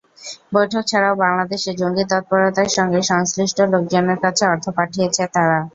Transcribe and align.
বৈঠক 0.53 0.83
ছাড়াও 0.87 1.15
বাংলাদেশে 1.23 1.71
জঙ্গি 1.79 2.03
তৎপরতার 2.11 2.69
সঙ্গে 2.77 2.99
সংশ্লিষ্ট 3.11 3.57
লোকজনের 3.73 4.19
কাছে 4.23 4.43
অর্থ 4.47 4.65
পাঠিয়েছেন 4.77 5.27
তাঁরা। 5.35 5.59